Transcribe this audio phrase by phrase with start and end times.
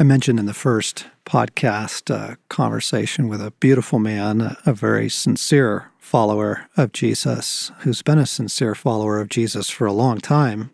[0.00, 5.92] I mentioned in the first podcast uh, conversation with a beautiful man, a very sincere
[6.00, 10.72] follower of Jesus, who's been a sincere follower of Jesus for a long time,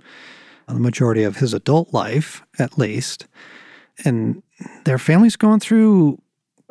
[0.66, 3.26] the majority of his adult life, at least.
[4.06, 4.42] And
[4.86, 6.22] their family's going through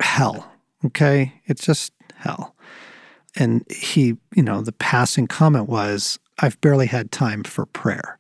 [0.02, 0.52] hell,
[0.84, 1.40] okay?
[1.46, 2.56] It's just hell.
[3.36, 8.18] And he, you know, the passing comment was, I've barely had time for prayer.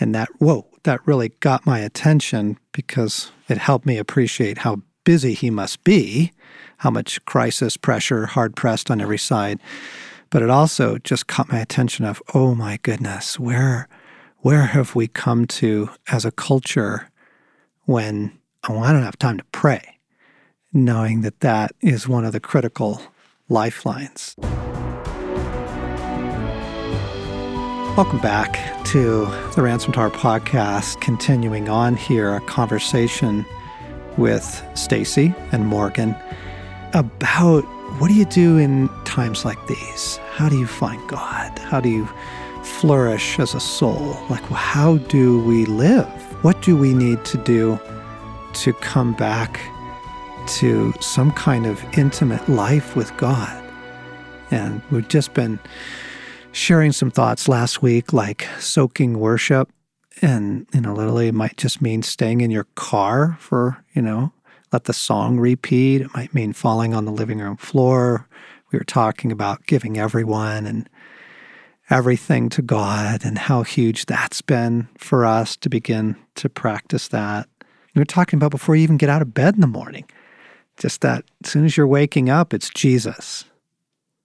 [0.00, 5.34] And that, whoa, that really got my attention because it helped me appreciate how busy
[5.34, 6.32] he must be,
[6.78, 9.60] how much crisis, pressure, hard pressed on every side.
[10.30, 13.88] But it also just caught my attention of, oh my goodness, where
[14.38, 17.08] where have we come to as a culture
[17.84, 18.38] when
[18.68, 19.98] oh, I don't have time to pray,
[20.72, 23.00] knowing that that is one of the critical
[23.48, 24.36] lifelines.
[27.96, 33.46] Welcome back to the Ransomed Heart podcast, continuing on here a conversation
[34.16, 34.42] with
[34.74, 36.16] Stasi and Morgan
[36.92, 37.60] about
[38.00, 40.16] what do you do in times like these?
[40.32, 41.56] How do you find God?
[41.60, 42.08] How do you
[42.64, 44.18] flourish as a soul?
[44.28, 46.08] Like, how do we live?
[46.42, 47.78] What do we need to do
[48.54, 49.60] to come back
[50.48, 53.62] to some kind of intimate life with God?
[54.50, 55.60] And we've just been
[56.54, 59.70] sharing some thoughts last week, like soaking worship.
[60.22, 64.32] And, you know, literally it might just mean staying in your car for, you know,
[64.72, 66.00] let the song repeat.
[66.00, 68.28] It might mean falling on the living room floor.
[68.70, 70.88] We were talking about giving everyone and
[71.90, 77.48] everything to God and how huge that's been for us to begin to practice that.
[77.94, 80.04] We were talking about before you even get out of bed in the morning.
[80.78, 83.44] Just that as soon as you're waking up, it's Jesus.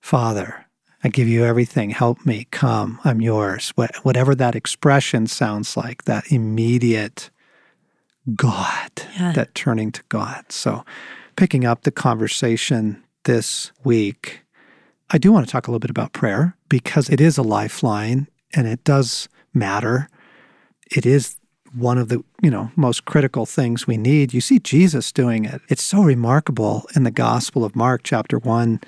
[0.02, 0.66] Father,
[1.04, 1.92] I give you everything.
[1.92, 2.48] Help me.
[2.52, 3.00] Come.
[3.04, 3.74] I'm yours.
[4.04, 7.30] whatever that expression sounds like, that immediate
[8.36, 9.32] God, yeah.
[9.32, 10.52] that turning to God.
[10.52, 10.84] So,
[11.36, 14.42] picking up the conversation this week,
[15.10, 18.28] I do want to talk a little bit about prayer because it is a lifeline
[18.54, 20.10] and it does matter.
[20.92, 21.38] It is
[21.74, 25.62] one of the you know most critical things we need you see jesus doing it
[25.70, 28.82] it's so remarkable in the gospel of mark chapter 1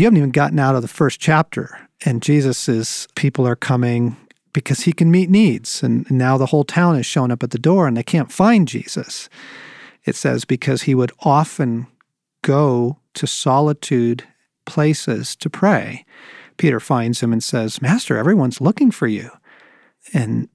[0.00, 1.88] you haven't even gotten out of the first chapter.
[2.04, 4.16] And Jesus is, people are coming
[4.52, 5.82] because he can meet needs.
[5.82, 8.68] And now the whole town is showing up at the door and they can't find
[8.68, 9.28] Jesus.
[10.04, 11.86] It says, because he would often
[12.42, 14.24] go to solitude
[14.66, 16.04] places to pray.
[16.56, 19.30] Peter finds him and says, Master, everyone's looking for you.
[20.14, 20.48] And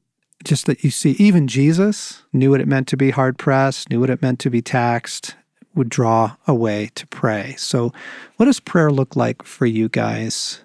[0.43, 3.99] just that you see, even Jesus knew what it meant to be hard pressed, knew
[3.99, 5.35] what it meant to be taxed,
[5.75, 7.55] would draw away to pray.
[7.57, 7.93] So,
[8.37, 10.61] what does prayer look like for you guys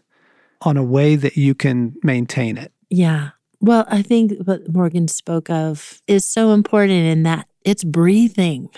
[0.62, 2.72] on a way that you can maintain it?
[2.90, 3.30] Yeah.
[3.60, 8.68] Well, I think what Morgan spoke of is so important in that it's breathing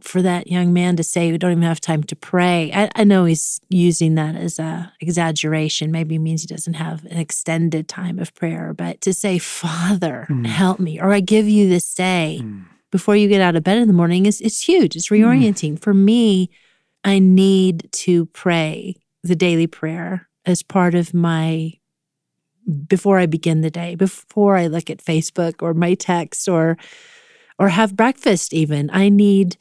[0.00, 2.72] for that young man to say we don't even have time to pray.
[2.72, 5.92] I, I know he's using that as a exaggeration.
[5.92, 10.46] Maybe means he doesn't have an extended time of prayer, but to say, Father, mm.
[10.46, 12.40] help me, or I give you this day.
[12.42, 14.94] Mm before you get out of bed in the morning is it's huge.
[14.94, 15.24] It's mm-hmm.
[15.28, 15.72] reorienting.
[15.72, 15.82] Mm.
[15.82, 16.50] For me,
[17.02, 18.94] I need to pray
[19.24, 21.72] the daily prayer as part of my
[22.86, 26.76] before I begin the day, before I look at Facebook or my text or
[27.58, 28.88] or have breakfast even.
[28.92, 29.56] I need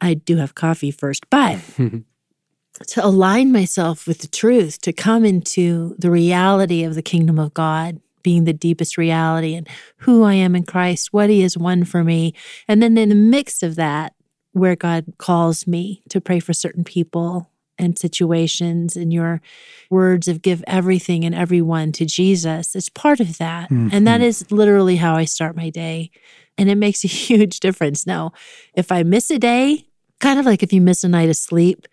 [0.00, 1.58] I do have coffee first, but
[2.86, 7.52] to align myself with the truth, to come into the reality of the kingdom of
[7.52, 9.68] God being the deepest reality and
[9.98, 12.34] who I am in Christ, what He has won for me.
[12.66, 14.14] And then in the mix of that,
[14.52, 19.40] where God calls me to pray for certain people and situations and your
[19.88, 22.74] words of give everything and everyone to Jesus.
[22.74, 23.70] It's part of that.
[23.70, 23.88] Mm-hmm.
[23.92, 24.54] And that mm-hmm.
[24.54, 26.10] literally how I start my day.
[26.56, 28.06] And it makes a huge difference.
[28.06, 28.32] Now,
[28.74, 29.86] if I miss a day,
[30.20, 31.86] kind of like if you miss a night of sleep,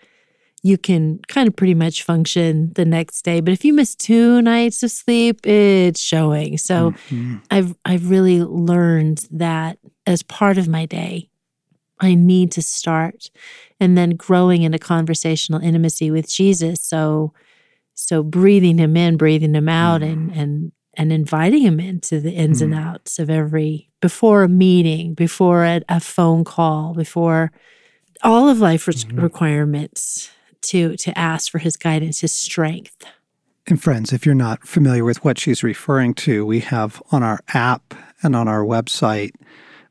[0.66, 3.40] you can kind of pretty much function the next day.
[3.40, 6.58] But if you miss two nights of sleep, it's showing.
[6.58, 7.36] So mm-hmm.
[7.52, 9.78] I've I've really learned that
[10.08, 11.30] as part of my day,
[12.00, 13.30] I need to start
[13.80, 16.82] and then growing into conversational intimacy with Jesus.
[16.82, 17.32] So
[17.94, 20.12] so breathing him in, breathing him out mm.
[20.12, 22.66] and and and inviting him into the ins mm.
[22.66, 27.52] and outs of every before a meeting, before a, a phone call, before
[28.24, 29.20] all of life mm-hmm.
[29.20, 30.32] requirements
[30.70, 33.06] to to ask for his guidance, his strength.
[33.68, 37.40] And friends, if you're not familiar with what she's referring to, we have on our
[37.54, 39.32] app and on our website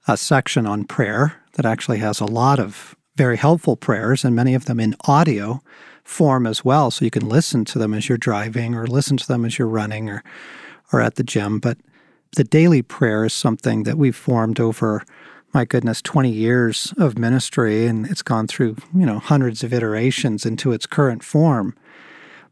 [0.07, 4.55] a section on prayer that actually has a lot of very helpful prayers and many
[4.55, 5.63] of them in audio
[6.03, 9.27] form as well so you can listen to them as you're driving or listen to
[9.27, 10.23] them as you're running or
[10.93, 11.79] or at the gym but
[12.37, 15.05] the daily prayer is something that we've formed over
[15.55, 20.45] my goodness, 20 years of ministry, and it's gone through, you know, hundreds of iterations
[20.45, 21.77] into its current form.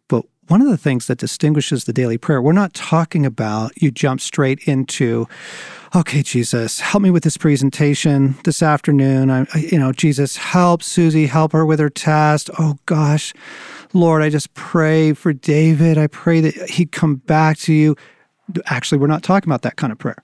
[0.07, 3.91] But one of the things that distinguishes the daily prayer, we're not talking about you
[3.91, 5.27] jump straight into,
[5.97, 9.31] okay, Jesus, help me with this presentation this afternoon.
[9.31, 12.51] I, you know, Jesus, help Susie, help her with her test.
[12.57, 13.35] Oh gosh,
[13.93, 15.99] Lord, I just pray for David.
[15.99, 17.97] I pray that he'd come back to you.
[18.67, 20.23] Actually, we're not talking about that kind of prayer.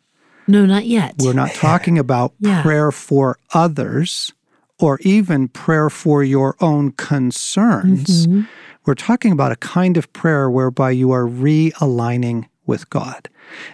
[0.49, 1.15] No, not yet.
[1.19, 2.63] We're not talking about Yeah.
[2.63, 4.33] prayer for others
[4.81, 8.27] or even prayer for your own concerns.
[8.27, 8.47] Mhm.
[8.87, 13.29] We're talking about a kind of prayer whereby you are realigning with God.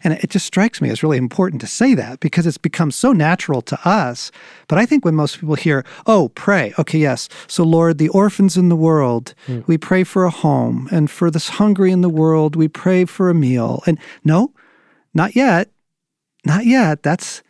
[0.04, 3.12] And it just strikes me as really important to say that because it's become so
[3.12, 4.30] natural to us.
[4.68, 7.28] But I think when most people hear, oh, pray, okay, yes.
[7.48, 9.34] So, Lord, the orphans in the world,
[9.66, 10.88] we pray for a home.
[10.92, 13.82] And for the hungry in the world, we pray for a meal.
[13.86, 14.52] And no,
[15.12, 15.70] not yet.
[16.44, 17.02] Not yet.
[17.02, 17.42] That's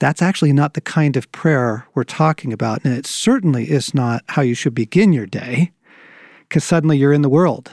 [0.00, 2.84] that's actually not the kind of prayer we're talking about.
[2.84, 5.72] And it certainly is not how you should begin your day
[6.42, 7.72] because suddenly you're in the world.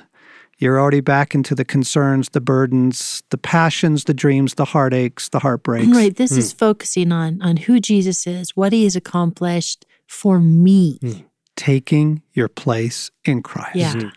[0.58, 5.40] You're already back into the concerns, the burdens, the passions, the dreams, the heartaches, the
[5.40, 5.96] heartbreaks.
[5.96, 6.16] Right.
[6.16, 6.58] This is hmm.
[6.58, 10.98] focusing on on who Jesus is, what he has accomplished for me.
[11.02, 11.12] Hmm.
[11.56, 13.76] Taking your place in Christ.
[13.76, 13.94] Yeah.
[13.94, 14.10] Mm-hmm.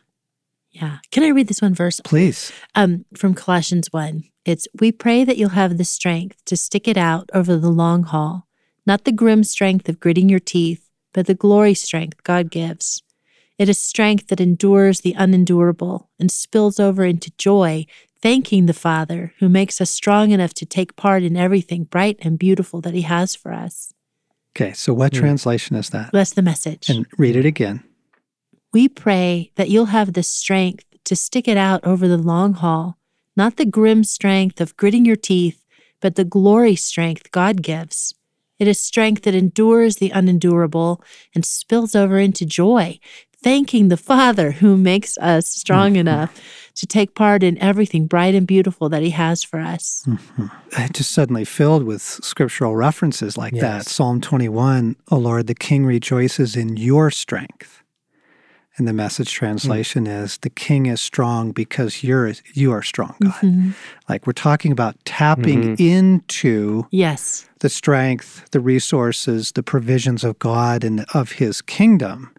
[0.71, 0.99] Yeah.
[1.11, 2.01] Can I read this one verse?
[2.05, 2.53] Please.
[2.75, 4.23] Um, from Colossians 1.
[4.45, 8.03] It's we pray that you'll have the strength to stick it out over the long
[8.05, 8.47] haul,
[8.87, 13.03] not the grim strength of gritting your teeth, but the glory strength God gives.
[13.59, 17.87] It is strength that endures the unendurable and spills over into joy,
[18.23, 22.39] thanking the Father who makes us strong enough to take part in everything bright and
[22.39, 23.93] beautiful that He has for us.
[24.57, 25.21] Okay, so what Hmm.
[25.21, 26.11] translation is that?
[26.13, 26.89] That's the message.
[26.89, 27.83] And read it again.
[28.73, 32.99] We pray that you'll have the strength to stick it out over the long haul,
[33.37, 35.65] not the grim strength of gritting your teeth,
[36.01, 38.15] but the glory strength God gives.
[38.59, 41.03] It is strength that endures the unendurable
[41.35, 42.99] and spills over into joy,
[43.43, 46.01] thanking the Father who makes us strong mm-hmm.
[46.01, 46.41] enough
[46.75, 50.05] to take part in everything bright and beautiful that He has for us.
[50.07, 50.47] Mm-hmm.
[50.73, 53.61] It just suddenly filled with scriptural references like that.
[53.79, 53.93] Yes.
[53.93, 57.83] Psalm 21, O Lord, the king rejoices in your strength.
[58.79, 63.33] And the message translation is the king is strong because you're you are strong, God.
[63.43, 63.75] Mhm.
[64.09, 67.47] Like we're talking about tapping into Yes.
[67.59, 72.31] the strength, the resources, the provisions of God and of his kingdom.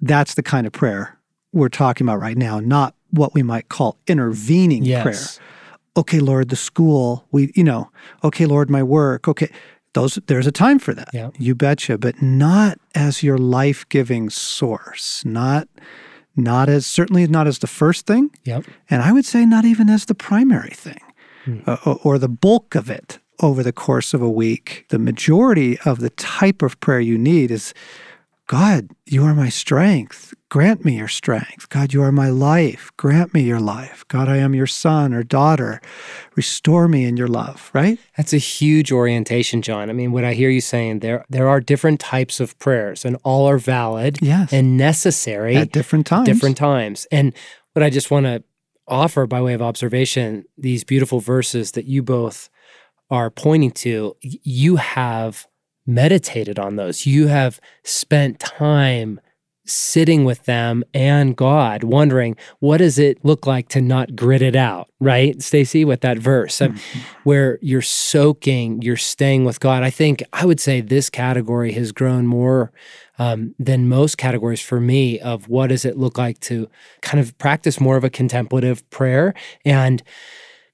[0.00, 1.18] That's the kind of prayer
[1.52, 5.14] we're talking about right now, not what we might call intervening prayer
[5.96, 7.88] okay lord the school we you know
[8.24, 9.48] okay lord my work okay
[9.94, 11.30] those there's a time for that Yeah.
[11.38, 15.68] you betcha but not as your life-giving source not
[16.36, 18.64] not as certainly not as the first thing Yep.
[18.90, 21.00] and i would say not even as the primary thing
[21.44, 21.58] Hmm.
[21.66, 25.78] uh, or, or the bulk of it over the course of a week the majority
[25.84, 27.74] of the type of prayer you need is
[28.46, 30.32] god you are my strength.
[30.50, 31.68] Grant me your strength.
[31.68, 32.90] God you are my life.
[32.96, 34.04] Grant me your life.
[34.08, 35.80] God i am your son or daughter.
[36.36, 37.98] Restore me in your love right?
[38.16, 39.90] That's a huge orientation, John.
[39.90, 43.16] I mean, what I hear you saying there, there are different types of prayers, and
[43.24, 44.52] all are valid Yes.
[44.52, 46.26] and necessary at different times.
[46.28, 47.06] different times.
[47.10, 47.34] And
[47.72, 48.42] what I just want to
[48.86, 52.48] offer by way of observation, these beautiful verses that you both
[53.10, 55.46] are pointing to, you have
[55.86, 57.06] meditated on those.
[57.06, 59.20] You have spent time
[59.66, 64.54] sitting with them and God, wondering what does it look like to not grit it
[64.54, 66.78] out, right, Stasi, with that verse um,
[67.24, 69.82] where you're soaking, you're staying with God.
[69.82, 72.72] I think I would say this category has grown more
[73.18, 76.68] um, than most categories for me of what does it look like to
[77.00, 79.34] kind of practice more of a contemplative prayer.
[79.64, 80.02] And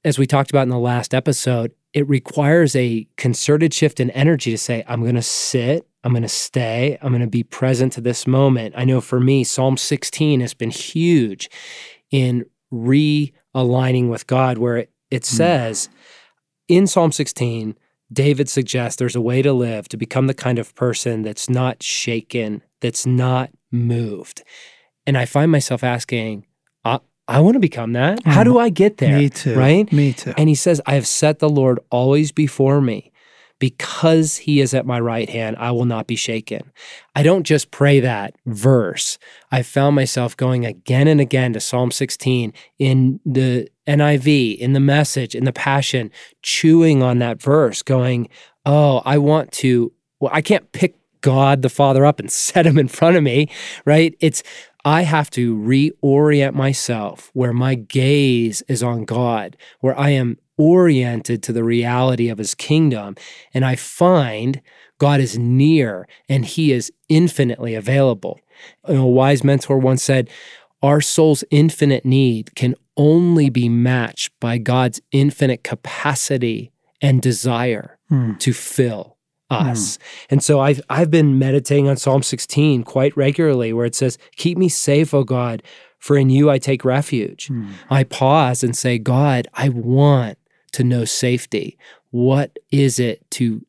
[0.04, 4.50] as we talked about in the last episode, it requires a concerted shift in energy
[4.50, 7.92] to say, I'm going to sit, I'm going to stay, I'm going to be present
[7.94, 8.74] to this moment.
[8.76, 11.50] I know for me, Psalm 16 has been huge
[12.10, 15.36] in realigning with God, where it, it hmm.
[15.36, 15.88] says
[16.68, 17.76] in Psalm 16,
[18.12, 21.82] David suggests there's a way to live to become the kind of person that's not
[21.82, 24.42] shaken, that's not moved.
[25.06, 26.46] And I find myself asking,
[27.36, 28.24] I, want to become that.
[28.24, 28.44] How mm.
[28.44, 29.18] do I get there?
[29.18, 29.90] me too Right?
[29.92, 33.12] me too And he says, I have set the Lord always before me.
[33.58, 36.72] Because he is at my right hand, I will not be shaken.
[37.14, 39.18] I don't just pray that verse.
[39.52, 44.80] I found myself going again and again to Psalm 16 in the NIV, in the
[44.80, 46.10] message, in the passion,
[46.40, 48.30] chewing on that verse, going,
[48.64, 52.78] Oh, I want to, well, I can't pick God the Father up and set him
[52.78, 53.48] in front of me,
[53.84, 54.14] right?
[54.20, 54.42] It's,
[54.84, 61.42] I have to reorient myself where my gaze is on God, where I am oriented
[61.44, 63.16] to the reality of his kingdom.
[63.54, 64.60] And I find
[64.98, 68.40] God is near and he is infinitely available.
[68.88, 70.28] You know, a wise mentor once said,
[70.82, 78.34] Our soul's infinite need can only be matched by God's infinite capacity and desire Hmm.
[78.38, 79.16] to fill
[79.50, 79.98] us.
[80.30, 84.58] And so I've I've been meditating on Psalm 16 quite regularly where it says, Keep
[84.58, 85.62] me safe, O God,
[85.98, 87.48] for in you I take refuge.
[87.48, 87.72] Hmm.
[87.90, 90.38] I pause and say, God, I want
[90.72, 91.78] to know safety.
[92.10, 93.64] What is it to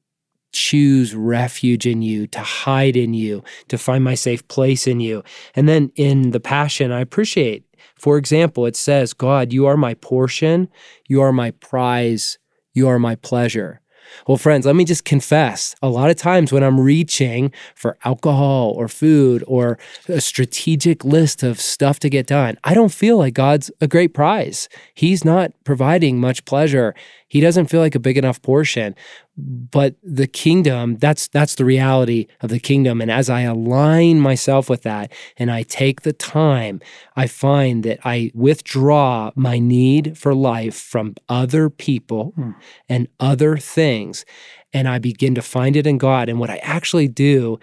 [0.54, 5.24] choose refuge in you, to hide in you, to find my safe place in you?
[5.56, 9.94] And then in the Passion, I appreciate, for example, it says, God, you are my
[9.96, 10.70] portion,
[11.08, 12.38] you are my prize,
[12.74, 13.81] you are my pleasure.
[14.28, 18.74] Well, friends, let me just confess a lot of times when I'm reaching for alcohol
[18.76, 19.78] or food or
[20.08, 24.14] a strategic list of stuff to get done, I don't feel like God's a great
[24.14, 24.70] prize.
[24.94, 26.94] He's not providing much pleasure.
[27.32, 28.94] He doesn't feel like a big enough portion.
[29.38, 33.00] But the kingdom, that's that's the reality of the kingdom.
[33.00, 36.82] And as I align myself with that and I take the time,
[37.16, 42.52] I find that I withdraw my need for life from other people Hmm.
[42.90, 44.26] and other things.
[44.74, 46.28] And I begin to find it in God.
[46.28, 47.60] And what I actually do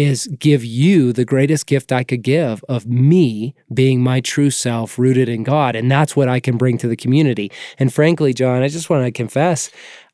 [0.00, 4.98] is give you the greatest gift I could give of me being my true self
[4.98, 5.76] rooted in God.
[5.76, 7.52] And that's what I can bring to the community.
[7.78, 9.70] And frankly, John, I just want to confess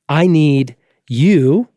[0.08, 0.74] I need
[1.08, 1.68] you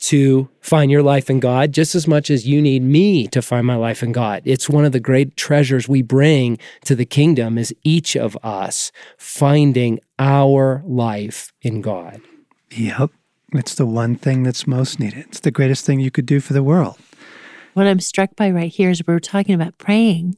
[0.00, 3.66] to find your life in God just as much as you need me to find
[3.66, 4.42] my life in God.
[4.44, 8.92] It's one of the great treasures we bring to the kingdom is each of us
[9.18, 12.20] finding our life in God.
[12.70, 13.10] Yep.
[13.52, 15.26] It's the one thing that's most needed.
[15.28, 16.98] It's the greatest thing you could do for the world.
[17.80, 20.36] What I'm struck by right here is we're talking about praying,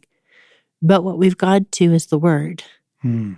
[0.81, 2.63] but what we've got to is the word.
[3.01, 3.33] Hmm.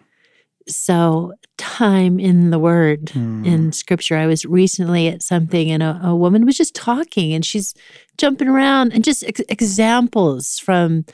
[0.69, 3.47] So, time in the word Hmm.
[3.47, 4.19] in scripture.
[4.19, 7.73] I was recently at something and a, a woman was just talking and she's
[8.19, 11.07] jumping around and just ex- examples from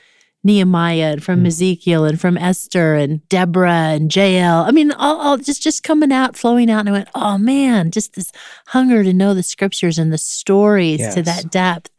[0.42, 1.47] Nehemiah and from Hmm.
[1.47, 4.62] Ezekiel and from Esther and Deborah and Jael.
[4.62, 6.80] I mean, all, all just just coming out, flowing out.
[6.80, 8.32] And I went, oh man, just this
[8.66, 11.90] hunger to know the scriptures and the stories to that depth.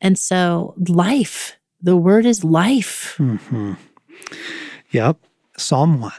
[0.00, 3.14] And so, life, the word is life.
[3.16, 3.74] hmm
[4.90, 5.18] Yep.
[5.56, 6.12] Psalm 1.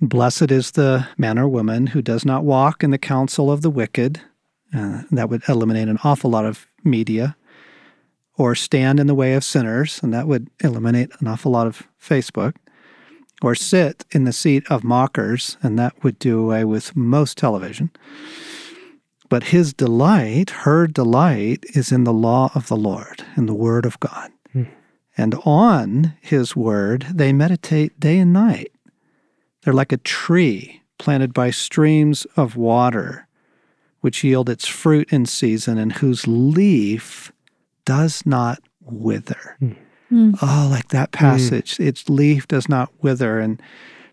[0.00, 3.70] Blessed is the man or woman who does not walk in the counsel of the
[3.70, 4.20] wicked.
[4.74, 7.36] Uh, that would eliminate an awful lot of media.
[8.38, 11.86] Or stand in the way of sinners, and that would eliminate an awful lot of
[12.02, 12.56] Facebook.
[13.42, 17.90] Or sit in the seat of mockers, and that would do away with most television.
[19.32, 23.86] But his delight, her delight, is in the law of the Lord, in the word
[23.86, 24.30] of God.
[24.52, 24.64] Hmm.
[25.16, 28.72] And on his word they meditate day and night.
[29.62, 33.26] They're like a tree planted by streams of water,
[34.02, 37.32] which yield its fruit in season and whose leaf
[37.86, 39.56] does not wither.
[39.60, 39.72] Hmm.
[40.10, 40.32] hmm.
[40.42, 41.18] Oh, like that hmm.
[41.18, 41.80] passage.
[41.80, 43.38] Its leaf does not wither.
[43.40, 43.62] And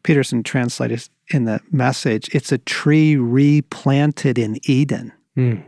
[0.03, 5.63] Peterson translated in the message, it's a tree replanted in Eden Mm.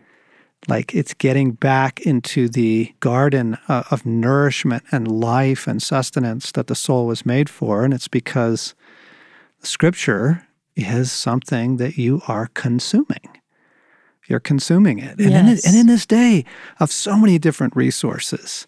[0.67, 6.67] like it's getting back into the garden uh, of nourishment and life and sustenance that
[6.67, 8.73] the soul was made for and it's because
[9.61, 13.29] scripture is something that you are consuming
[14.27, 15.65] you're consuming it and, in, Yes.
[15.65, 16.43] and in this day
[16.79, 18.67] of so many different resources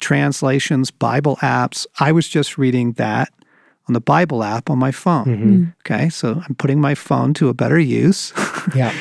[0.00, 3.32] translations bible apps i was just reading that
[3.88, 5.74] on the bible app on my phone Mhm.
[5.82, 8.32] okay so i'm putting my phone to a better use
[8.74, 8.92] Yeah.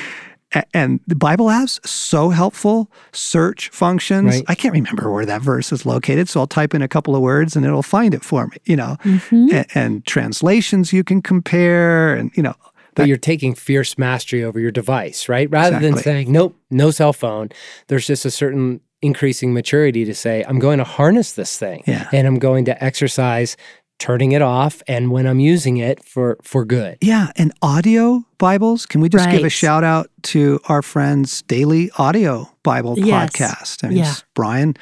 [0.73, 2.89] And the Bible apps so helpful.
[3.11, 4.35] Search functions.
[4.37, 4.45] Right.
[4.47, 7.21] I can't remember where that verse is located, so I'll type in a couple of
[7.21, 8.55] words and it'll find it for me.
[8.63, 9.51] You know, Mhm.
[9.51, 12.55] A- and, translations you can compare, and you know,
[12.95, 15.49] But you're taking fierce mastery over your device, right?
[15.51, 17.49] Rather than saying, nope, no cell phone,
[17.89, 22.07] there's just a certain increasing maturity to say, I'm going to harness this thing Yeah.
[22.13, 23.57] and I'm going to exercise
[23.99, 26.97] turning it off and when I'm using it for for good.
[27.01, 27.31] yeah.
[27.35, 28.85] And audio Bibles.
[28.85, 33.31] Can we just give a shout out to our friends' daily audio Bible Yes.
[33.31, 33.83] podcast?
[33.83, 34.13] I mean, Yeah.
[34.35, 34.75] Brian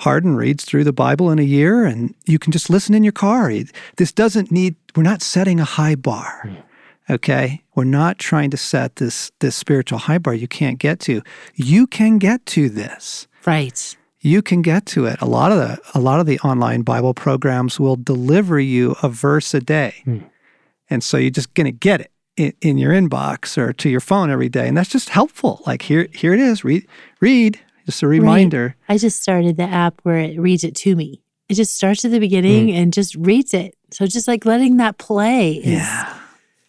[0.00, 3.12] Hardin reads through the Bible in a year, and you can just listen in your
[3.12, 3.52] car.
[3.96, 4.74] This doesn't need.
[4.96, 6.40] We're not setting a high bar.
[6.42, 6.54] Hmm.
[7.10, 11.22] Okay, we're not trying to set this this spiritual high bar you can't get to.
[11.54, 13.26] You can get to this.
[13.46, 13.96] Right.
[14.20, 15.20] You can get to it.
[15.20, 19.08] A lot of the a lot of the online Bible programs will deliver you a
[19.08, 20.18] verse a day, Hmm.
[20.90, 24.00] and so you're just going to get it in, in your inbox or to your
[24.00, 25.62] phone every day, and that's just helpful.
[25.66, 26.64] Like here here it is.
[26.64, 26.86] Read
[27.20, 27.60] read.
[27.86, 28.76] Just a reminder.
[28.88, 31.22] I just started the app where it reads it to me.
[31.48, 33.76] It just starts at the beginning and just reads it.
[33.90, 36.14] So just like letting that play is Yeah.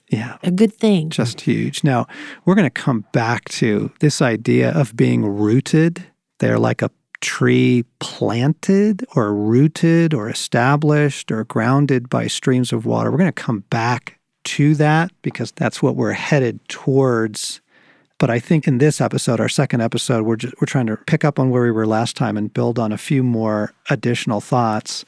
[0.10, 0.38] Yeah.
[0.44, 1.10] a good thing.
[1.10, 1.84] Just huge.
[1.84, 2.08] Now,
[2.46, 6.06] we're going to come back to this idea of being rooted.
[6.38, 6.90] They're like a
[7.22, 13.12] tree planted or rooted or established or grounded by streams of water.
[13.12, 17.62] We're going to come back to that because that's what we're headed towards.
[18.18, 21.24] But I think in this episode, our second episode, we're just, we're trying to pick
[21.24, 25.06] up on where we were last time and build on a few more additional thoughts.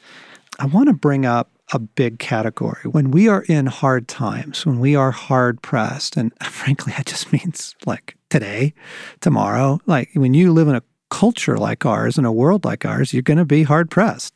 [0.58, 2.82] I want to bring up a big category.
[2.90, 7.32] When we are in hard times, when we are hard pressed, and frankly, that just
[7.32, 8.74] means like today,
[9.20, 13.12] tomorrow, like when you live in a culture like ours, in a world like ours,
[13.12, 14.34] you're going to be hard pressed.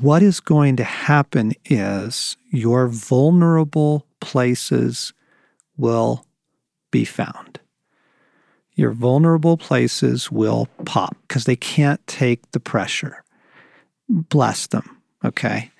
[0.00, 5.12] What is going to happen is your vulnerable places
[5.76, 6.26] will
[6.90, 7.60] be found.
[8.74, 13.22] Your vulnerable places will pop because they can't take the pressure.
[14.08, 15.70] Bless them, okay?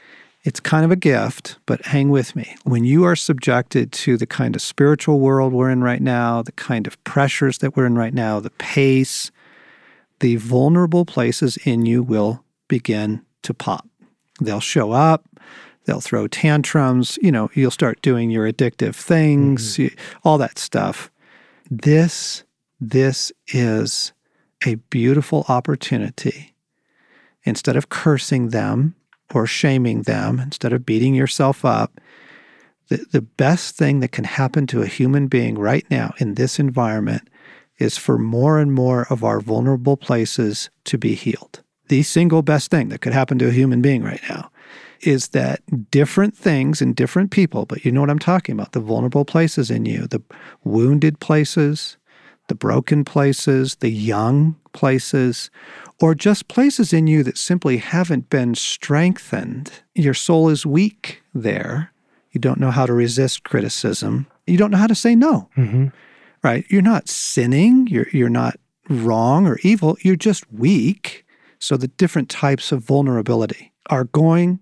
[0.44, 2.54] It's kind of a gift, but hang with me.
[2.62, 6.52] When you are subjected to the kind of spiritual world we're in right now, the
[6.52, 9.32] kind of pressures that we're in right now, the pace,
[10.20, 13.86] the vulnerable places in you will begin to pop.
[14.40, 15.24] They'll show up,
[15.84, 19.98] they'll throw tantrums, you know, you'll start doing your addictive things, mm-hmm.
[20.24, 21.10] all that stuff.
[21.70, 22.44] This
[22.78, 24.12] this is
[24.66, 26.54] a beautiful opportunity.
[27.44, 28.94] Instead of cursing them
[29.32, 32.00] or shaming them, instead of beating yourself up,
[32.88, 36.58] the, the best thing that can happen to a human being right now in this
[36.58, 37.28] environment
[37.78, 41.62] is for more and more of our vulnerable places to be healed.
[41.88, 44.50] The single best thing that could happen to a human being right now
[45.02, 48.80] is that different things in different people, but you know what I'm talking about the
[48.80, 50.22] vulnerable places in you, the
[50.64, 51.96] wounded places,
[52.48, 55.50] the broken places, the young places,
[56.00, 59.70] or just places in you that simply haven't been strengthened.
[59.94, 61.92] Your soul is weak there.
[62.32, 64.26] You don't know how to resist criticism.
[64.46, 65.48] You don't know how to say no.
[65.56, 65.88] Mm-hmm.
[66.46, 66.64] Right?
[66.68, 67.88] You're not sinning.
[67.88, 68.56] You're, you're not
[68.88, 69.96] wrong or evil.
[70.02, 71.26] You're just weak.
[71.58, 74.60] So the different types of vulnerability are going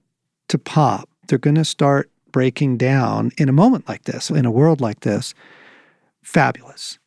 [0.49, 1.11] to pop.
[1.29, 5.01] They're going to start breaking down in a moment like this, in a world like
[5.01, 5.35] this.
[6.23, 6.99] Fabulous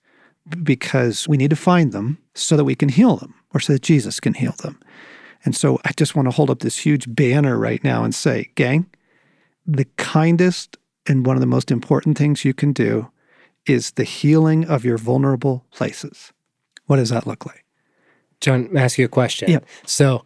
[0.61, 3.81] because we need to find them so that we can heal them or so that
[3.81, 4.79] Jesus can heal them.
[5.43, 8.51] And so I just want to hold up this huge banner right now and say,
[8.53, 8.85] gang,
[9.65, 13.09] the kindest and one of the most important things you can do
[13.67, 16.31] is the healing of your vulnerable places.
[16.85, 17.65] What does that look like?
[18.39, 19.49] John, ask you a question.
[19.49, 19.59] Yeah.
[19.85, 20.23] So,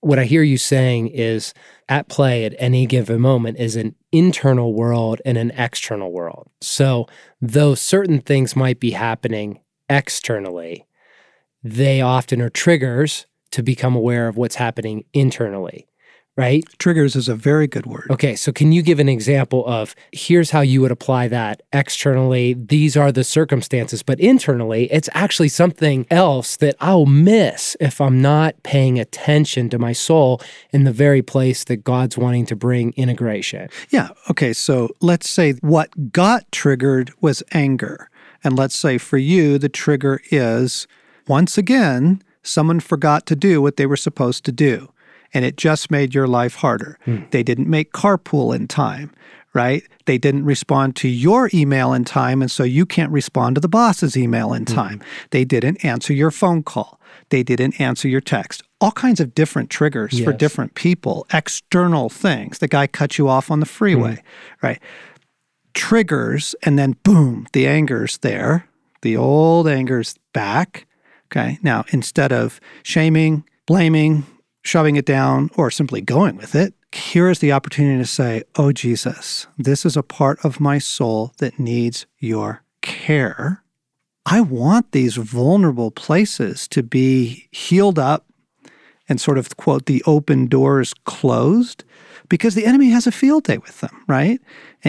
[0.00, 1.54] what I hear you saying is
[1.88, 6.50] at play at any given moment is an internal world and an external world.
[6.60, 7.06] So,
[7.40, 10.86] though certain things might be happening externally,
[11.62, 15.86] they often are triggers to become aware of what's happening internally
[16.36, 16.64] right?
[16.78, 18.06] Triggers is a very good word.
[18.10, 22.54] Okay, so can you give an example of here's how you would apply that externally?
[22.54, 28.22] These are the circumstances, but internally, it's actually something else that I'll miss if I'm
[28.22, 30.40] not paying attention to my soul
[30.70, 33.68] in the very place that God's wanting to bring integration.
[33.90, 38.08] Yeah, okay, so let's say what got triggered was anger.
[38.42, 40.86] And let's say for you, the trigger is
[41.28, 44.92] once again, someone forgot to do what they were supposed to do
[45.34, 46.98] and it just made your life harder.
[47.06, 47.30] Mm.
[47.30, 49.12] They didn't make carpool in time,
[49.54, 49.82] right?
[50.06, 53.68] They didn't respond to your email in time, and so you can't respond to the
[53.68, 54.74] boss's email in hmm.
[54.74, 54.98] time.
[54.98, 55.04] Mm.
[55.30, 57.00] They didn't answer your phone call.
[57.28, 58.62] They didn't answer your text.
[58.80, 60.24] All kinds of different triggers yes.
[60.24, 62.58] for different people, external things.
[62.58, 64.22] The guy cut you off on the freeway, mm.
[64.62, 64.80] right?
[65.74, 68.68] Triggers, and then boom, the anger's there.
[69.02, 70.86] The old anger's back.
[71.26, 71.58] Okay.
[71.62, 74.26] Now, instead of shaming, blaming,
[74.62, 76.74] shoving it down or simply going with it.
[76.92, 81.32] Here is the opportunity to say, Oh, Jesus, this is a part of my soul
[81.38, 83.62] that needs your care.
[84.24, 88.26] I want these vulnerable places to be healed up
[89.08, 91.84] and sort of, quote, the open doors closed
[92.28, 94.40] because the enemy has a field day with them, right?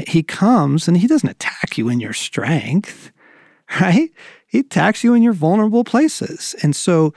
[0.07, 3.11] He comes and he doesn't attack you in your strength,
[3.81, 4.11] right?
[4.45, 6.55] He attacks you in your vulnerable places.
[6.61, 7.13] And so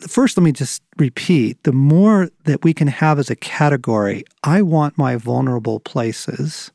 [0.00, 4.62] first, let me just repeat the more that we can have as a category, I
[4.62, 6.70] want my vulnerable places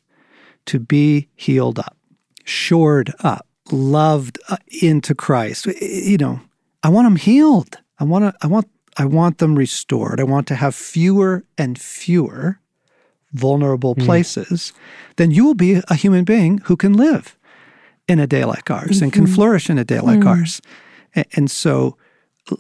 [0.65, 1.97] to be healed up,
[2.43, 5.65] shored up, loved uh, into Christ.
[5.81, 6.41] You know,
[6.83, 7.77] I want them healed.
[7.99, 8.67] I want to, I want,
[8.97, 10.19] I want them restored.
[10.19, 12.59] I want to have fewer and fewer
[13.33, 14.05] vulnerable mm.
[14.05, 14.73] places.
[15.17, 17.37] Then you will be a human being who can live
[18.07, 19.03] in a day like ours mm-hmm.
[19.05, 19.35] and can mm-hmm.
[19.35, 20.27] flourish in a day like mm.
[20.27, 20.61] ours.
[21.33, 21.97] And so,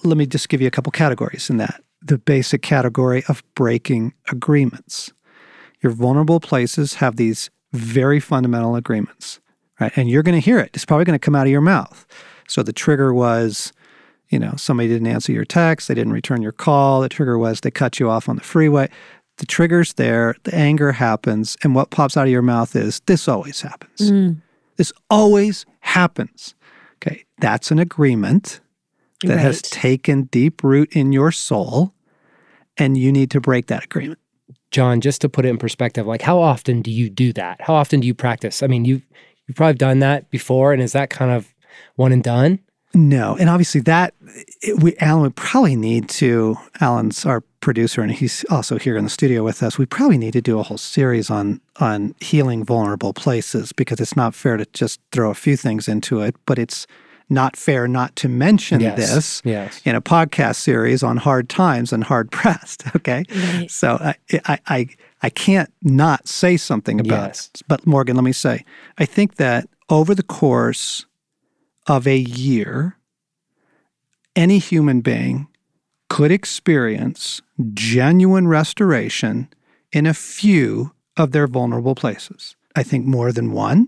[0.03, 1.81] let me just give you a couple categories in that.
[2.01, 5.11] The basic category of breaking agreements.
[5.81, 9.39] Your vulnerable places have these very fundamental agreements,
[9.79, 9.91] right?
[9.95, 10.71] And you're going to hear it.
[10.73, 12.05] It's probably going to come out of your mouth.
[12.47, 13.73] So the trigger was,
[14.29, 17.01] you know, somebody didn't answer your text, they didn't return your call.
[17.01, 18.89] The trigger was they cut you off on the freeway.
[19.37, 23.27] The trigger's there, the anger happens, and what pops out of your mouth is this
[23.27, 24.11] always happens.
[24.11, 24.41] Mm,
[24.77, 26.55] This always happens.
[26.95, 28.59] Okay, that's an agreement
[29.23, 31.93] that has taken deep root in your soul,
[32.77, 34.19] and you need to break that agreement.
[34.71, 37.61] John, just to put it in perspective, like how often do you do that?
[37.61, 38.61] How often do you practice?
[38.61, 39.01] I mean, you
[39.47, 41.53] you've probably done that before, and is that kind of
[41.95, 42.59] one and done?
[42.93, 44.13] No, and obviously that
[44.61, 46.57] it, we Alan would probably need to.
[46.79, 49.77] Alan's our producer, and he's also here in the studio with us.
[49.77, 54.15] We probably need to do a whole series on on healing vulnerable places because it's
[54.15, 56.87] not fair to just throw a few things into it, but it's
[57.29, 58.97] not fair not to mention Yes.
[58.97, 59.81] this Yes.
[59.85, 62.83] in a podcast series on hard times and hard pressed.
[62.95, 63.69] Okay, Right.
[63.69, 64.87] so I I I,
[65.23, 67.49] I can't not say something about Yes.
[67.53, 67.61] it.
[67.67, 68.63] But Morgan, let me say,
[68.97, 71.05] I think that over the course
[71.87, 72.97] of a year,
[74.35, 75.47] any human being
[76.09, 77.41] could experience
[77.73, 79.47] genuine restoration
[79.91, 82.55] in a few of their vulnerable places.
[82.75, 83.87] I think more than one.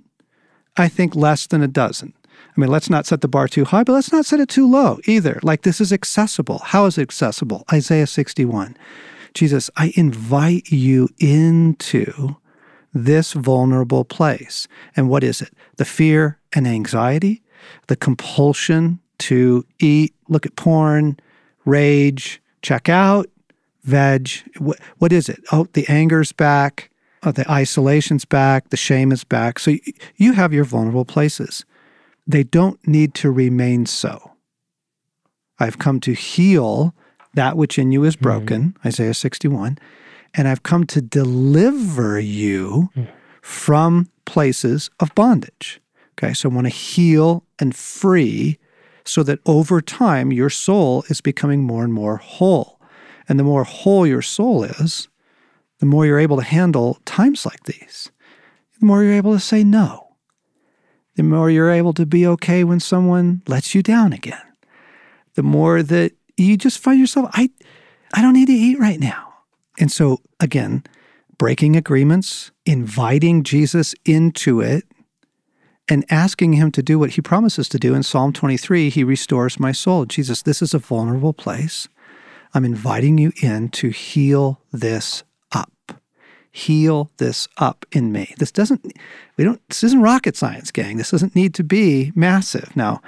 [0.77, 2.13] I think less than a dozen.
[2.59, 4.69] I mean, let's not set the bar too high, but let's not set it too
[4.69, 5.39] low either.
[5.43, 6.57] Like, this is accessible.
[6.57, 7.63] How is it accessible?
[7.71, 8.75] Isaiah 61.
[9.33, 12.35] Jesus, I invite you into
[12.93, 14.67] this vulnerable place.
[14.93, 15.53] And what is it?
[15.77, 17.43] The fear and anxiety,
[17.87, 21.17] the compulsion to eat, look at porn,
[21.63, 23.29] rage, check out,
[23.83, 24.29] veg.
[24.57, 25.41] What, what is it?
[25.53, 26.89] Oh, the anger's back,
[27.23, 29.59] oh, the isolation's back, the shame is back.
[29.59, 29.79] So y-
[30.17, 31.63] you have your vulnerable places.
[32.29, 34.33] They don't need to remain so.
[35.59, 36.93] I've come to heal
[37.33, 38.23] that which in you is mm-hmm.
[38.23, 39.79] broken, Isaiah 61,
[40.35, 43.07] and I've come to deliver you mm.
[43.41, 45.81] from places of bondage.
[46.13, 48.59] Okay, so I want to heal and free
[49.05, 52.79] so that over time your soul is becoming more and more whole.
[53.27, 55.07] And the more whole your soul is,
[55.79, 58.11] the more you're able to handle times like these.
[58.79, 60.08] The more you're able to say no.
[61.19, 64.41] The more you're able to be okay when someone lets you down again.
[65.33, 67.49] The more that you just find yourself, I,
[68.13, 69.33] I don't need to eat right now.
[69.77, 70.85] And so, again,
[71.37, 74.85] breaking agreements, inviting Jesus into it,
[75.89, 79.59] and asking him to do what he promises to do in Psalm 23 he restores
[79.59, 80.05] my soul.
[80.05, 81.89] Jesus, this is a vulnerable place.
[82.53, 85.25] I'm inviting you in to heal this.
[86.59, 88.33] Heal this up in me.
[88.37, 88.91] This doesn't,
[89.37, 90.97] we don't, this isn't rocket science, gang.
[90.97, 92.75] This doesn't need to be massive.
[92.75, 93.01] Now,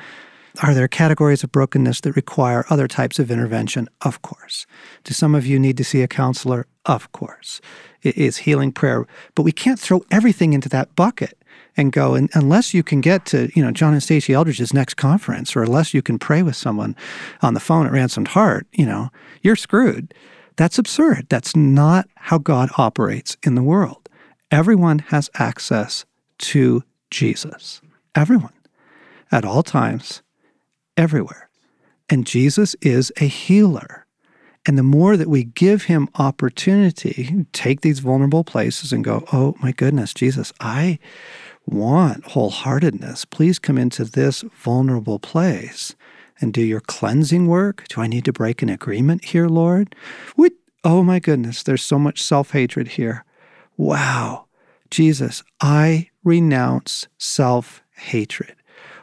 [0.64, 3.90] are there categories of brokenness that require other types of intervention?
[4.04, 4.66] Of course.
[5.04, 6.66] Do some of you need to see a counselor?
[6.86, 7.60] Of course.
[8.02, 9.06] It is healing prayer.
[9.36, 11.38] But we can't throw everything into that bucket
[11.76, 14.96] and go, and unless you can get to, you know, John and Stasi Eldredge's next
[14.96, 16.96] conference, or unless you can pray with someone
[17.42, 19.10] on the phone at Ransomed Heart, you know,
[19.42, 20.14] you're screwed.
[20.62, 21.26] That's absurd.
[21.28, 24.08] That's not how God operates in the world.
[24.52, 26.06] Everyone has access
[26.38, 27.82] to Jesus.
[28.14, 28.54] Everyone.
[29.32, 30.22] At all times,
[30.96, 31.50] everywhere.
[32.12, 34.06] And Jesus is a healer.
[34.68, 39.56] And the more that we give him opportunity, take these vulnerable places and go, oh
[39.64, 41.00] my goodness, Jesus, I
[41.66, 43.28] want wholeheartedness.
[43.32, 45.96] Please come into this vulnerable place
[46.42, 47.86] and do your cleansing work.
[47.90, 49.96] Do I need to break an agreement here, Lord?
[50.36, 50.54] What?
[50.84, 53.24] Oh my goodness, there's so much self hatred here.
[53.78, 54.48] Wow.
[54.90, 58.56] Jesus, I renounce self hatred.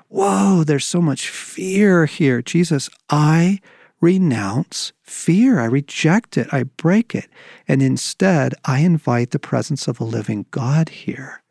[0.09, 2.43] Whoa, there's so much fear here.
[2.43, 3.61] Jesus, I
[4.01, 5.61] renounce fear.
[5.61, 6.53] I reject it.
[6.53, 7.29] I break it.
[7.67, 11.43] And instead, I invite the presence of a living God here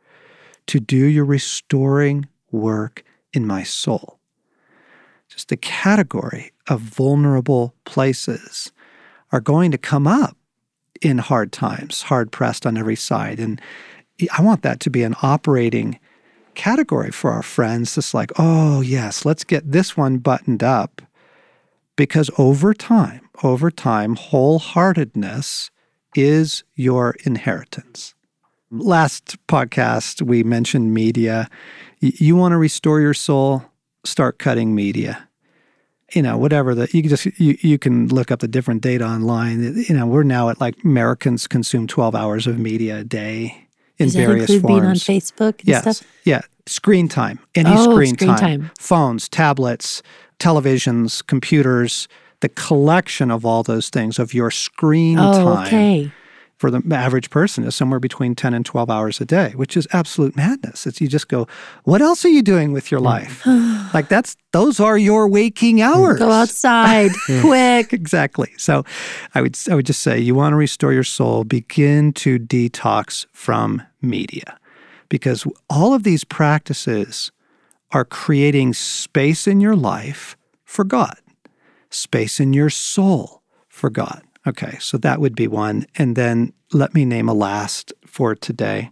[0.67, 4.16] to do your restoring work in my soul.
[5.29, 8.71] Just the category of vulnerable places
[9.31, 10.37] are going to come up
[11.01, 13.39] in hard times, hard pressed on every side.
[13.39, 13.61] And
[14.35, 15.99] I want that to be an operating
[16.55, 17.95] category for our friends.
[17.95, 21.01] Just like, oh, yes, let's get this one buttoned up.
[21.95, 25.69] Because over time, over time, wholeheartedness
[26.15, 28.15] is your inheritance.
[28.71, 31.49] Last podcast, we mentioned media.
[31.99, 33.63] You want to restore your soul?
[34.07, 35.27] Start cutting media.
[36.13, 39.05] You know, whatever the you can just you, you can look up the different data
[39.05, 39.61] online.
[39.87, 43.67] You know, we're now at like Americans consume 12 hours of media a day
[43.97, 44.95] in Does various include being on.
[44.95, 45.81] Facebook and yes.
[45.97, 46.07] stuff?
[46.23, 46.41] Yeah.
[46.65, 47.39] Screen time.
[47.55, 48.39] Any Oh, screen, screen time.
[48.39, 48.71] time.
[48.79, 50.01] Phones, tablets,
[50.39, 52.07] televisions, computers,
[52.41, 56.11] the collection of all those things of your screen Oh, time okay.
[56.57, 59.87] For the average person is somewhere between 10 and 12 hours a day, which is
[59.93, 60.87] absolute madness.
[60.87, 61.47] It's you just go,
[61.83, 63.45] what else are you doing with your life?
[63.93, 66.19] like that's those are your waking hours.
[66.19, 67.93] Go outside quick.
[67.93, 68.51] exactly.
[68.57, 68.83] So
[69.35, 73.27] I would I would just say you want to restore your soul, begin to detox
[73.33, 74.59] from media.
[75.09, 77.31] Because all of these practices
[77.91, 81.17] are creating space in your life for God,
[81.89, 84.26] space in your soul for God.
[84.47, 85.85] Okay, so that would be one.
[85.97, 88.91] And then let me name a last for today.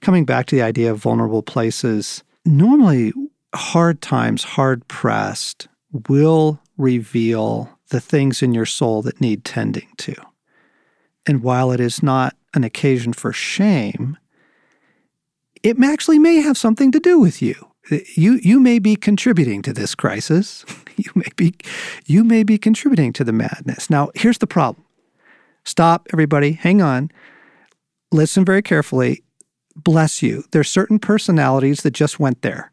[0.00, 3.12] Coming back to the idea of vulnerable places, normally
[3.54, 5.66] hard times, hard pressed,
[6.08, 10.14] will reveal the things in your soul that need tending to.
[11.26, 14.16] And while it is not an occasion for shame,
[15.62, 17.54] it actually may have something to do with you.
[18.16, 20.64] You, you may be contributing to this crisis.
[20.96, 21.56] You may be
[22.06, 23.90] you may be contributing to the madness.
[23.90, 24.83] Now, here's the problem.
[25.64, 26.52] Stop, everybody.
[26.52, 27.10] Hang on.
[28.12, 29.22] Listen very carefully.
[29.76, 30.44] Bless you.
[30.52, 32.72] There's certain personalities that just went there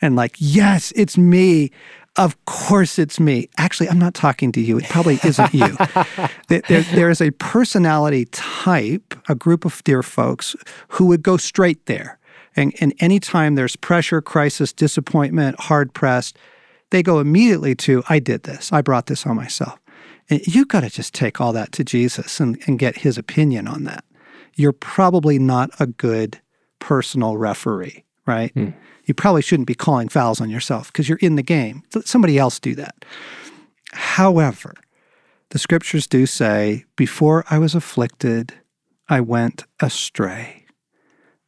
[0.00, 1.70] and like, yes, it's me.
[2.16, 3.48] Of course it's me.
[3.58, 4.78] Actually, I'm not talking to you.
[4.78, 5.76] It probably isn't you.
[6.48, 10.56] there, there is a personality type, a group of dear folks
[10.88, 12.18] who would go straight there.
[12.56, 16.38] And, and anytime there's pressure, crisis, disappointment, hard pressed,
[16.90, 18.72] they go immediately to, I did this.
[18.72, 19.78] I brought this on myself.
[20.30, 23.66] And you've got to just take all that to Jesus and, and get his opinion
[23.66, 24.04] on that.
[24.54, 26.40] You're probably not a good
[26.78, 28.52] personal referee, right?
[28.52, 28.70] Hmm.
[29.04, 31.82] You probably shouldn't be calling fouls on yourself because you're in the game.
[31.94, 33.04] Let somebody else do that.
[33.92, 34.74] However,
[35.50, 38.54] the scriptures do say, Before I was afflicted,
[39.08, 40.66] I went astray.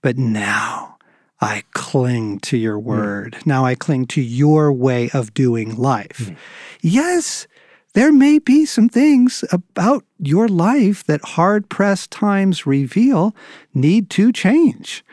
[0.01, 0.97] But now
[1.40, 2.87] I cling to your hmm.
[2.87, 3.33] word.
[3.40, 3.47] Mm.
[3.47, 6.31] Now I cling to your way of doing life.
[6.31, 6.37] Mm.
[6.81, 7.47] Yes,
[7.94, 13.35] there may be some things about your life that hard pressed times reveal
[13.74, 15.05] need to change.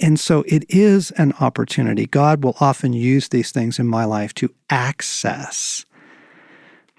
[0.00, 2.06] And so it is an opportunity.
[2.06, 5.84] God will often use these things in my life to access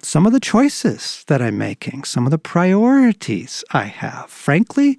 [0.02, 4.98] some of the choices that I'm making, some of the priorities I have, frankly,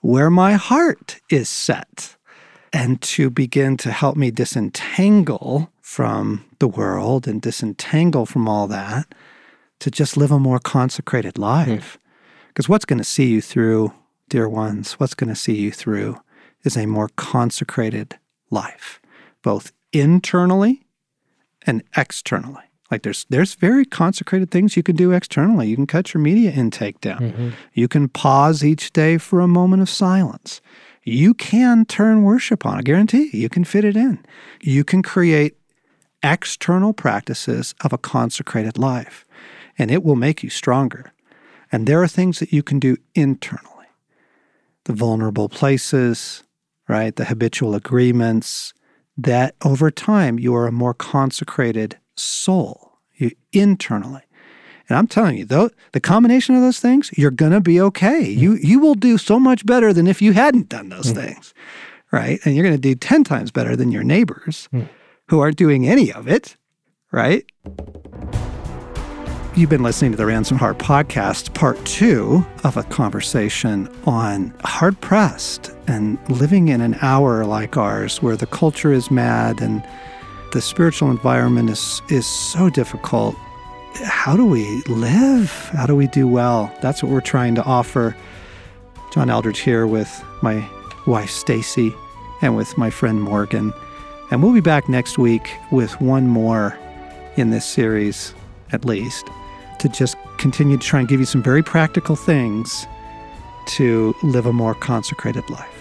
[0.00, 2.16] where my heart is set
[2.72, 9.06] and to begin to help me disentangle from the world and disentangle from all that
[9.80, 11.98] to just live a more consecrated life.
[12.48, 12.70] Because mm.
[12.70, 13.92] what's going to see you through,
[14.28, 16.20] dear ones, what's going to see you through
[16.62, 18.18] is a more consecrated
[18.50, 19.00] life,
[19.42, 20.86] both internally
[21.66, 22.62] and externally.
[22.90, 25.68] Like there's there's very consecrated things you can do externally.
[25.68, 27.18] You can cut your media intake down.
[27.18, 27.48] Mm-hmm.
[27.72, 30.60] You can pause each day for a moment of silence
[31.04, 32.78] you can turn worship on.
[32.78, 34.24] I guarantee you, you can fit it in.
[34.62, 35.56] You can create
[36.22, 39.23] external practices of a consecrated life,
[39.78, 41.12] and it will make you stronger.
[41.72, 43.70] And there are things that you can do internally
[44.84, 46.44] the vulnerable places,
[46.88, 47.16] right?
[47.16, 48.74] The habitual agreements,
[49.16, 54.22] that over time you are a more consecrated soul you, internally.
[54.88, 58.24] And I'm telling you, though, the combination of those things, you're gonna be okay.
[58.24, 58.36] Mm.
[58.36, 61.16] You you will do so much better than if you hadn't done those mm.
[61.16, 61.54] things,
[62.12, 62.38] right?
[62.44, 64.88] And you're gonna do ten times better than your neighbors mm.
[65.28, 66.56] who aren't doing any of it,
[67.10, 67.46] right?
[69.56, 75.00] You've been listening to the Ransomed Heart podcast, part two of a conversation on hard
[75.00, 79.86] pressed and living in an hour like ours where the culture is mad and
[80.50, 83.36] the spiritual environment is, is so difficult
[84.02, 85.52] how do we live?
[85.72, 86.76] How do we do well?
[86.82, 88.16] That's what we're trying to offer.
[89.12, 90.68] John Eldredge here with my
[91.06, 91.96] wife Stasi
[92.42, 93.72] and with my friend Morgan.
[94.32, 96.76] And we'll be back next week with one more
[97.36, 98.34] in this series,
[98.72, 99.28] at least,
[99.84, 102.86] to just continue to try and give you some very practical things
[103.66, 105.73] to live a more consecrated life.